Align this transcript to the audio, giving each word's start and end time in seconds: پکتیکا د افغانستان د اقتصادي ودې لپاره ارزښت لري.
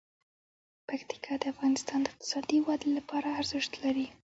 پکتیکا 0.87 1.33
د 1.41 1.43
افغانستان 1.53 1.99
د 2.03 2.07
اقتصادي 2.11 2.57
ودې 2.67 2.89
لپاره 2.97 3.27
ارزښت 3.39 3.71
لري. 3.83 4.07